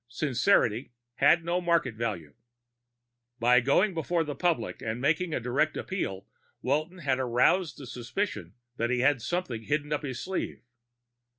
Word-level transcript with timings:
Sincerity 0.09 0.93
had 1.17 1.45
no 1.45 1.61
market 1.61 1.93
value. 1.93 2.33
By 3.37 3.59
going 3.59 3.93
before 3.93 4.23
the 4.23 4.33
public 4.33 4.81
and 4.81 4.99
making 4.99 5.31
a 5.31 5.39
direct 5.39 5.77
appeal, 5.77 6.25
Walton 6.63 6.97
had 6.97 7.19
aroused 7.19 7.77
the 7.77 7.85
suspicion 7.85 8.55
that 8.77 8.89
he 8.89 9.01
had 9.01 9.21
something 9.21 9.61
hidden 9.61 9.93
up 9.93 10.01
his 10.01 10.19
sleeve. 10.19 10.63